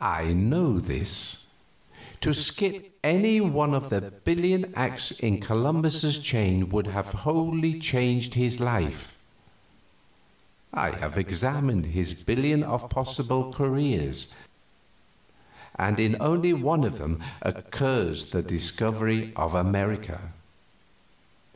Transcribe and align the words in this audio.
I 0.00 0.32
know 0.32 0.78
this. 0.78 1.48
To 2.20 2.32
skip 2.32 2.94
any 3.02 3.40
one 3.40 3.74
of 3.74 3.90
the 3.90 4.12
billion 4.24 4.72
acts 4.76 5.10
in 5.10 5.40
Columbus's 5.40 6.20
chain 6.20 6.68
would 6.68 6.86
have 6.86 7.06
wholly 7.10 7.80
changed 7.80 8.34
his 8.34 8.60
life. 8.60 9.18
I 10.72 10.90
have 10.92 11.18
examined 11.18 11.86
his 11.86 12.14
billion 12.22 12.62
of 12.62 12.88
possible 12.88 13.52
careers, 13.52 14.36
and 15.74 15.98
in 15.98 16.16
only 16.20 16.52
one 16.52 16.84
of 16.84 16.98
them 16.98 17.20
occurs 17.42 18.26
the 18.26 18.42
discovery 18.44 19.32
of 19.34 19.56
America. 19.56 20.30